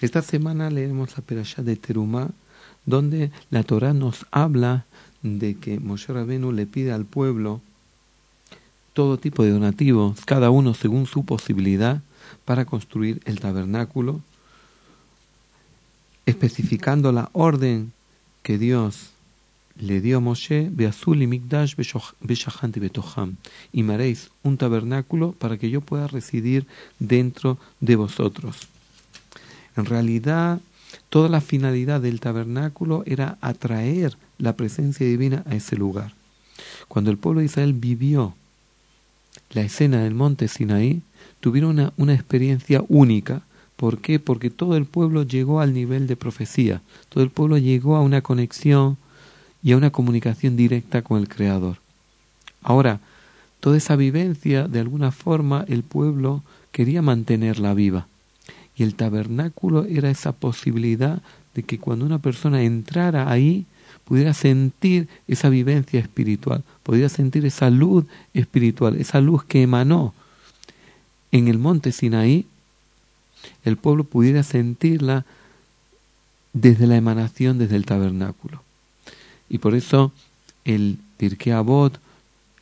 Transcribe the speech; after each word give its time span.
Esta 0.00 0.22
semana 0.22 0.70
leemos 0.70 1.16
la 1.16 1.22
perashá 1.22 1.62
de 1.62 1.76
Terumá, 1.76 2.30
donde 2.86 3.30
la 3.50 3.62
Torah 3.64 3.92
nos 3.92 4.26
habla 4.30 4.86
de 5.22 5.56
que 5.56 5.78
Moshe 5.78 6.12
Rabenu 6.12 6.52
le 6.52 6.66
pide 6.66 6.92
al 6.92 7.04
pueblo 7.04 7.60
todo 8.94 9.18
tipo 9.18 9.44
de 9.44 9.50
donativos, 9.50 10.24
cada 10.24 10.50
uno 10.50 10.72
según 10.74 11.06
su 11.06 11.24
posibilidad, 11.24 12.02
para 12.44 12.64
construir 12.64 13.20
el 13.26 13.40
tabernáculo, 13.40 14.20
especificando 16.24 17.12
la 17.12 17.28
orden 17.32 17.92
que 18.42 18.56
Dios 18.56 19.10
le 19.78 20.00
dio 20.00 20.18
a 20.18 20.20
Moshe, 20.20 20.68
Beazuli 20.70 21.26
Mikdash 21.26 21.76
Betoham, 21.76 23.36
y 23.72 23.82
me 23.82 23.94
haréis 23.94 24.30
un 24.42 24.56
tabernáculo 24.56 25.32
para 25.32 25.58
que 25.58 25.70
yo 25.70 25.80
pueda 25.80 26.06
residir 26.06 26.66
dentro 26.98 27.58
de 27.80 27.96
vosotros. 27.96 28.68
En 29.80 29.86
realidad, 29.86 30.60
toda 31.08 31.30
la 31.30 31.40
finalidad 31.40 32.02
del 32.02 32.20
tabernáculo 32.20 33.02
era 33.06 33.38
atraer 33.40 34.18
la 34.36 34.54
presencia 34.54 35.06
divina 35.06 35.42
a 35.46 35.54
ese 35.54 35.74
lugar. 35.74 36.12
Cuando 36.86 37.10
el 37.10 37.16
pueblo 37.16 37.40
de 37.40 37.46
Israel 37.46 37.72
vivió 37.72 38.34
la 39.52 39.62
escena 39.62 40.02
del 40.02 40.14
monte 40.14 40.48
Sinaí, 40.48 41.00
tuvieron 41.40 41.70
una, 41.70 41.92
una 41.96 42.12
experiencia 42.12 42.84
única. 42.88 43.40
¿Por 43.76 43.98
qué? 43.98 44.20
Porque 44.20 44.50
todo 44.50 44.76
el 44.76 44.84
pueblo 44.84 45.22
llegó 45.22 45.60
al 45.60 45.72
nivel 45.72 46.06
de 46.06 46.16
profecía, 46.16 46.82
todo 47.08 47.24
el 47.24 47.30
pueblo 47.30 47.56
llegó 47.56 47.96
a 47.96 48.02
una 48.02 48.20
conexión 48.20 48.98
y 49.62 49.72
a 49.72 49.78
una 49.78 49.90
comunicación 49.90 50.56
directa 50.58 51.00
con 51.00 51.18
el 51.18 51.28
Creador. 51.28 51.78
Ahora, 52.62 53.00
toda 53.60 53.78
esa 53.78 53.96
vivencia, 53.96 54.68
de 54.68 54.80
alguna 54.80 55.10
forma, 55.10 55.64
el 55.68 55.84
pueblo 55.84 56.42
quería 56.70 57.00
mantenerla 57.00 57.72
viva. 57.72 58.09
Y 58.80 58.82
el 58.82 58.94
tabernáculo 58.94 59.84
era 59.84 60.08
esa 60.08 60.32
posibilidad 60.32 61.20
de 61.54 61.64
que 61.64 61.78
cuando 61.78 62.06
una 62.06 62.18
persona 62.18 62.62
entrara 62.62 63.30
ahí, 63.30 63.66
pudiera 64.06 64.32
sentir 64.32 65.06
esa 65.28 65.50
vivencia 65.50 66.00
espiritual, 66.00 66.64
pudiera 66.82 67.10
sentir 67.10 67.44
esa 67.44 67.68
luz 67.68 68.06
espiritual, 68.32 68.96
esa 68.96 69.20
luz 69.20 69.44
que 69.44 69.60
emanó 69.60 70.14
en 71.30 71.48
el 71.48 71.58
monte 71.58 71.92
Sinaí, 71.92 72.46
el 73.66 73.76
pueblo 73.76 74.04
pudiera 74.04 74.42
sentirla 74.42 75.26
desde 76.54 76.86
la 76.86 76.96
emanación, 76.96 77.58
desde 77.58 77.76
el 77.76 77.84
tabernáculo. 77.84 78.62
Y 79.50 79.58
por 79.58 79.74
eso 79.74 80.10
el 80.64 80.96
Pirkei 81.18 81.52
Avot, 81.52 82.00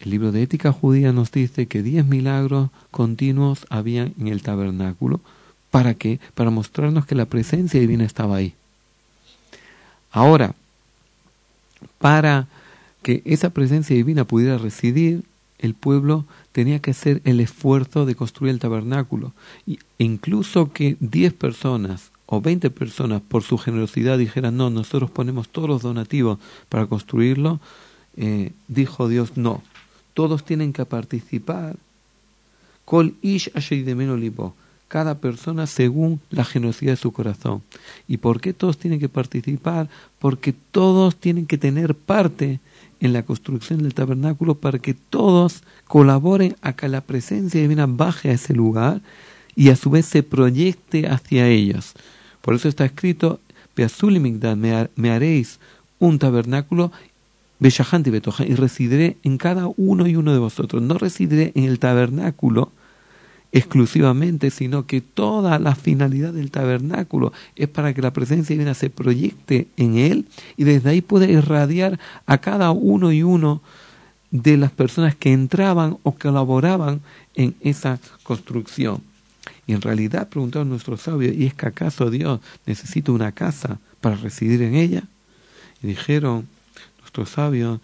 el 0.00 0.10
libro 0.10 0.32
de 0.32 0.42
ética 0.42 0.72
judía, 0.72 1.12
nos 1.12 1.30
dice 1.30 1.66
que 1.66 1.84
diez 1.84 2.04
milagros 2.04 2.70
continuos 2.90 3.66
habían 3.70 4.14
en 4.18 4.26
el 4.26 4.42
tabernáculo, 4.42 5.20
¿Para 5.70 5.94
qué? 5.94 6.20
Para 6.34 6.50
mostrarnos 6.50 7.06
que 7.06 7.14
la 7.14 7.26
presencia 7.26 7.80
divina 7.80 8.04
estaba 8.04 8.36
ahí. 8.36 8.54
Ahora, 10.10 10.54
para 11.98 12.46
que 13.02 13.22
esa 13.24 13.50
presencia 13.50 13.94
divina 13.94 14.24
pudiera 14.24 14.58
residir, 14.58 15.24
el 15.58 15.74
pueblo 15.74 16.24
tenía 16.52 16.78
que 16.78 16.92
hacer 16.92 17.20
el 17.24 17.40
esfuerzo 17.40 18.06
de 18.06 18.14
construir 18.14 18.52
el 18.52 18.60
tabernáculo. 18.60 19.32
E 19.66 19.78
incluso 19.98 20.72
que 20.72 20.96
10 21.00 21.34
personas 21.34 22.10
o 22.26 22.40
20 22.40 22.70
personas 22.70 23.22
por 23.22 23.42
su 23.42 23.58
generosidad 23.58 24.18
dijeran, 24.18 24.56
no, 24.56 24.70
nosotros 24.70 25.10
ponemos 25.10 25.48
todos 25.48 25.68
los 25.68 25.82
donativos 25.82 26.38
para 26.68 26.86
construirlo, 26.86 27.60
eh, 28.16 28.52
dijo 28.68 29.08
Dios, 29.08 29.36
no, 29.36 29.62
todos 30.14 30.44
tienen 30.44 30.72
que 30.72 30.84
participar. 30.84 31.76
Kol 32.84 33.14
ish 33.22 33.50
cada 34.88 35.18
persona 35.18 35.66
según 35.66 36.20
la 36.30 36.44
generosidad 36.44 36.92
de 36.92 36.96
su 36.96 37.12
corazón. 37.12 37.62
¿Y 38.08 38.16
por 38.16 38.40
qué 38.40 38.52
todos 38.52 38.78
tienen 38.78 38.98
que 38.98 39.08
participar? 39.08 39.88
Porque 40.18 40.52
todos 40.52 41.16
tienen 41.16 41.46
que 41.46 41.58
tener 41.58 41.94
parte 41.94 42.60
en 43.00 43.12
la 43.12 43.22
construcción 43.22 43.82
del 43.82 43.94
tabernáculo 43.94 44.56
para 44.56 44.78
que 44.78 44.94
todos 44.94 45.62
colaboren 45.86 46.56
a 46.62 46.72
que 46.72 46.88
la 46.88 47.02
presencia 47.02 47.60
divina 47.60 47.86
baje 47.86 48.30
a 48.30 48.32
ese 48.32 48.54
lugar 48.54 49.02
y 49.54 49.68
a 49.68 49.76
su 49.76 49.90
vez 49.90 50.06
se 50.06 50.22
proyecte 50.22 51.06
hacia 51.06 51.46
ellos. 51.46 51.94
Por 52.40 52.54
eso 52.54 52.68
está 52.68 52.84
escrito, 52.84 53.40
me 53.76 55.10
haréis 55.10 55.60
un 55.98 56.18
tabernáculo 56.18 56.92
y 57.60 58.54
residiré 58.54 59.16
en 59.22 59.36
cada 59.36 59.68
uno 59.76 60.06
y 60.06 60.16
uno 60.16 60.32
de 60.32 60.38
vosotros. 60.38 60.80
No 60.82 60.94
residiré 60.94 61.52
en 61.54 61.64
el 61.64 61.78
tabernáculo 61.78 62.70
exclusivamente, 63.52 64.50
sino 64.50 64.86
que 64.86 65.00
toda 65.00 65.58
la 65.58 65.74
finalidad 65.74 66.32
del 66.32 66.50
tabernáculo 66.50 67.32
es 67.56 67.68
para 67.68 67.94
que 67.94 68.02
la 68.02 68.12
presencia 68.12 68.54
divina 68.54 68.74
se 68.74 68.90
proyecte 68.90 69.68
en 69.76 69.96
él 69.96 70.26
y 70.56 70.64
desde 70.64 70.90
ahí 70.90 71.00
puede 71.00 71.32
irradiar 71.32 71.98
a 72.26 72.38
cada 72.38 72.70
uno 72.72 73.12
y 73.12 73.22
uno 73.22 73.62
de 74.30 74.58
las 74.58 74.70
personas 74.70 75.14
que 75.14 75.32
entraban 75.32 75.96
o 76.02 76.12
colaboraban 76.12 77.00
en 77.34 77.54
esa 77.60 77.98
construcción. 78.22 79.02
Y 79.66 79.72
en 79.72 79.80
realidad 79.80 80.28
preguntaron 80.28 80.68
nuestros 80.68 81.02
sabios, 81.02 81.34
¿y 81.34 81.46
es 81.46 81.54
que 81.54 81.66
acaso 81.66 82.10
Dios 82.10 82.40
necesita 82.66 83.12
una 83.12 83.32
casa 83.32 83.78
para 84.00 84.16
residir 84.16 84.62
en 84.62 84.74
ella? 84.74 85.04
Y 85.82 85.88
dijeron 85.88 86.46
nuestros 87.00 87.30
sabios, 87.30 87.80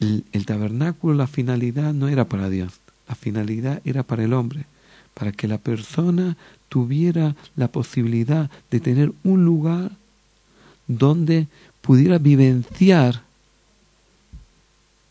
el 0.00 0.44
tabernáculo, 0.44 1.14
la 1.14 1.26
finalidad 1.26 1.94
no 1.94 2.08
era 2.08 2.26
para 2.26 2.50
Dios, 2.50 2.80
la 3.08 3.14
finalidad 3.14 3.80
era 3.84 4.02
para 4.02 4.24
el 4.24 4.32
hombre, 4.32 4.66
para 5.14 5.32
que 5.32 5.48
la 5.48 5.58
persona 5.58 6.36
tuviera 6.68 7.34
la 7.54 7.68
posibilidad 7.68 8.50
de 8.70 8.80
tener 8.80 9.12
un 9.24 9.44
lugar 9.44 9.92
donde 10.86 11.46
pudiera 11.80 12.18
vivenciar 12.18 13.22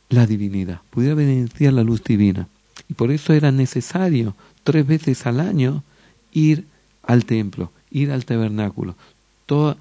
la 0.09 0.25
divinidad, 0.25 0.81
pudiera 0.89 1.15
vivenciar 1.15 1.73
la 1.73 1.83
luz 1.83 2.03
divina. 2.03 2.47
Y 2.87 2.93
por 2.93 3.11
eso 3.11 3.33
era 3.33 3.51
necesario 3.51 4.35
tres 4.63 4.85
veces 4.85 5.25
al 5.25 5.39
año 5.39 5.83
ir 6.31 6.65
al 7.03 7.25
templo, 7.25 7.71
ir 7.91 8.11
al 8.11 8.25
tabernáculo. 8.25 8.95
Toda, 9.45 9.77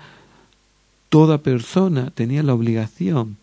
toda 1.08 1.38
persona 1.38 2.10
tenía 2.10 2.42
la 2.42 2.54
obligación 2.54 3.36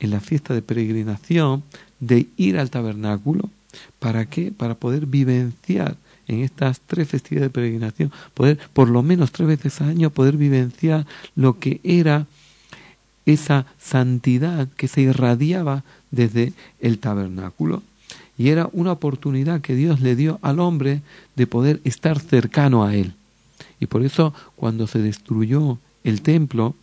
en 0.00 0.10
la 0.10 0.20
fiesta 0.20 0.54
de 0.54 0.62
peregrinación 0.62 1.62
de 1.98 2.28
ir 2.36 2.58
al 2.58 2.70
tabernáculo 2.70 3.50
¿Para 3.98 4.26
qué? 4.26 4.52
Para 4.52 4.74
poder 4.74 5.06
vivenciar 5.06 5.96
en 6.26 6.40
estas 6.40 6.80
tres 6.80 7.08
festividades 7.08 7.50
de 7.50 7.54
peregrinación, 7.54 8.12
poder 8.34 8.58
por 8.72 8.88
lo 8.88 9.02
menos 9.02 9.32
tres 9.32 9.48
veces 9.48 9.80
al 9.80 9.90
año 9.90 10.10
poder 10.10 10.36
vivenciar 10.36 11.06
lo 11.34 11.58
que 11.58 11.80
era 11.82 12.26
esa 13.26 13.66
santidad 13.78 14.68
que 14.76 14.88
se 14.88 15.02
irradiaba 15.02 15.84
desde 16.10 16.52
el 16.80 16.98
tabernáculo. 16.98 17.82
Y 18.36 18.50
era 18.50 18.70
una 18.72 18.92
oportunidad 18.92 19.60
que 19.60 19.74
Dios 19.74 20.00
le 20.00 20.16
dio 20.16 20.38
al 20.42 20.60
hombre 20.60 21.02
de 21.34 21.46
poder 21.46 21.80
estar 21.84 22.20
cercano 22.20 22.84
a 22.84 22.94
Él. 22.94 23.14
Y 23.80 23.86
por 23.86 24.02
eso 24.02 24.32
cuando 24.56 24.86
se 24.86 25.00
destruyó 25.00 25.78
el 26.04 26.22
templo, 26.22 26.74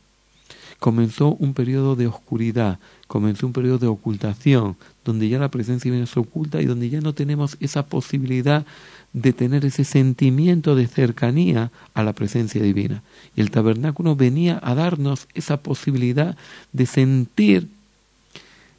comenzó 0.85 1.35
un 1.40 1.56
periodo 1.56 1.96
de 1.96 2.06
oscuridad, 2.06 2.78
comenzó 3.07 3.47
un 3.47 3.53
periodo 3.53 3.79
de 3.79 3.88
ocultación, 3.88 4.75
donde 5.03 5.28
ya 5.28 5.40
la 5.40 5.50
presencia 5.50 5.90
divina 5.90 6.06
se 6.06 6.19
oculta 6.19 6.62
y 6.62 6.66
donde 6.66 6.91
ya 6.91 7.01
no 7.01 7.13
tenemos 7.13 7.57
esa 7.59 7.88
posibilidad 7.88 8.68
de 9.12 9.34
tener 9.34 9.66
ese 9.66 9.84
sentimiento 9.84 10.75
de 10.75 10.85
cercanía 10.85 11.72
a 11.95 12.03
la 12.03 12.13
presencia 12.13 12.62
divina. 12.62 13.01
Y 13.35 13.41
el 13.41 13.50
tabernáculo 13.50 14.16
venía 14.16 14.59
a 14.62 14.75
darnos 14.75 15.28
esa 15.34 15.57
posibilidad 15.57 16.38
de 16.72 16.85
sentir 16.85 17.68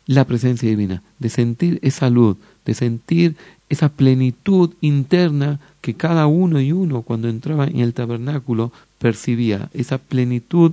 la 0.06 0.27
presencia 0.27 0.69
divina, 0.69 1.03
de 1.19 1.28
sentir 1.28 1.81
esa 1.83 2.09
luz, 2.09 2.37
de 2.65 2.75
sentir 2.75 3.34
esa 3.69 3.89
plenitud 3.89 4.75
interna 4.81 5.59
que 5.81 5.95
cada 5.95 6.28
uno 6.28 6.61
y 6.61 6.71
uno 6.71 7.03
cuando 7.03 7.28
entraba 7.28 7.66
en 7.66 7.81
el 7.81 7.95
tabernáculo 7.95 8.71
percibía, 9.01 9.71
esa 9.75 9.98
plenitud 9.98 10.71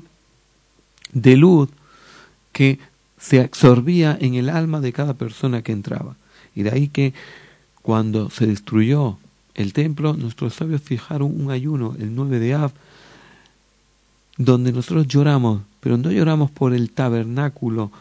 de 1.14 1.38
luz 1.38 1.70
que 2.52 2.80
se 3.18 3.40
absorbía 3.40 4.18
en 4.20 4.36
el 4.36 4.50
alma 4.50 4.82
de 4.82 4.94
cada 4.94 5.14
persona 5.14 5.62
que 5.62 5.72
entraba. 5.72 6.16
Y 6.56 6.64
de 6.64 6.72
ahí 6.72 6.88
que 6.88 7.14
cuando 7.82 8.30
se 8.30 8.48
destruyó 8.48 9.18
el 9.56 9.74
templo, 9.74 10.14
nuestros 10.14 10.56
sabios 10.56 10.82
fijaron 10.82 11.40
un 11.40 11.52
ayuno, 11.52 11.96
el 12.00 12.16
9 12.16 12.40
de 12.40 12.54
Av, 12.54 12.72
donde 14.38 14.72
nosotros 14.72 15.08
lloramos, 15.08 15.62
pero 15.80 15.98
no 15.98 16.12
lloramos 16.12 16.50
por 16.52 16.74
el 16.74 16.90
tabernáculo 16.92 17.92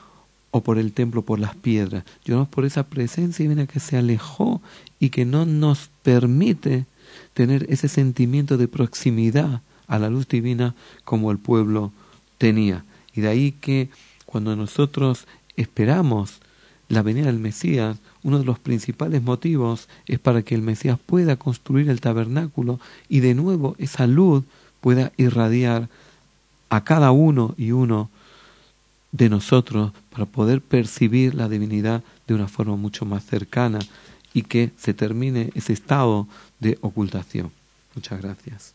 o 0.50 0.62
por 0.62 0.78
el 0.78 0.92
templo, 0.92 1.22
por 1.22 1.38
las 1.38 1.54
piedras, 1.54 2.04
lloramos 2.24 2.48
por 2.48 2.64
esa 2.64 2.84
presencia 2.84 3.42
divina 3.42 3.66
que 3.66 3.80
se 3.80 3.96
alejó 3.96 4.60
y 4.98 5.10
que 5.10 5.24
no 5.24 5.46
nos 5.46 5.90
permite 6.02 6.86
tener 7.34 7.66
ese 7.70 7.88
sentimiento 7.88 8.56
de 8.56 8.68
proximidad 8.68 9.62
a 9.86 9.98
la 9.98 10.10
luz 10.10 10.28
divina 10.28 10.74
como 11.04 11.30
el 11.30 11.38
pueblo 11.38 11.92
tenía. 12.38 12.84
Y 13.14 13.20
de 13.20 13.28
ahí 13.28 13.52
que 13.52 13.90
cuando 14.26 14.56
nosotros 14.56 15.26
esperamos 15.56 16.40
la 16.88 17.02
venida 17.02 17.26
del 17.26 17.38
Mesías, 17.38 17.98
uno 18.22 18.38
de 18.38 18.44
los 18.44 18.58
principales 18.58 19.22
motivos 19.22 19.88
es 20.06 20.18
para 20.18 20.42
que 20.42 20.54
el 20.54 20.62
Mesías 20.62 20.98
pueda 21.04 21.36
construir 21.36 21.88
el 21.88 22.00
tabernáculo 22.00 22.80
y 23.08 23.20
de 23.20 23.34
nuevo 23.34 23.76
esa 23.78 24.06
luz 24.06 24.44
pueda 24.80 25.12
irradiar 25.16 25.88
a 26.70 26.84
cada 26.84 27.12
uno 27.12 27.54
y 27.56 27.72
uno 27.72 28.10
de 29.12 29.28
nosotros 29.28 29.92
para 30.10 30.26
poder 30.26 30.60
percibir 30.60 31.34
la 31.34 31.48
divinidad 31.48 32.02
de 32.26 32.34
una 32.34 32.48
forma 32.48 32.76
mucho 32.76 33.04
más 33.04 33.24
cercana 33.24 33.78
y 34.34 34.42
que 34.42 34.70
se 34.78 34.94
termine 34.94 35.50
ese 35.54 35.72
estado 35.72 36.26
de 36.60 36.78
ocultación. 36.80 37.50
Muchas 37.94 38.20
gracias. 38.22 38.74